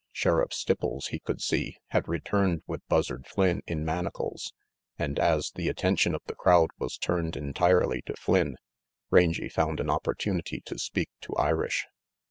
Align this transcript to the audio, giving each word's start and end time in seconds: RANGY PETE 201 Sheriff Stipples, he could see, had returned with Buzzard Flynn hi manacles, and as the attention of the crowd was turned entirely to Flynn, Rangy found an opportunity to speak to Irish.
RANGY 0.01 0.07
PETE 0.07 0.21
201 0.21 0.21
Sheriff 0.23 0.49
Stipples, 0.49 1.07
he 1.11 1.19
could 1.19 1.41
see, 1.43 1.77
had 1.89 2.07
returned 2.07 2.63
with 2.65 2.81
Buzzard 2.87 3.27
Flynn 3.27 3.61
hi 3.69 3.75
manacles, 3.75 4.51
and 4.97 5.19
as 5.19 5.51
the 5.53 5.69
attention 5.69 6.15
of 6.15 6.23
the 6.25 6.33
crowd 6.33 6.71
was 6.79 6.97
turned 6.97 7.35
entirely 7.37 8.01
to 8.07 8.15
Flynn, 8.15 8.57
Rangy 9.11 9.47
found 9.47 9.79
an 9.79 9.91
opportunity 9.91 10.59
to 10.61 10.79
speak 10.79 11.11
to 11.21 11.35
Irish. 11.35 11.85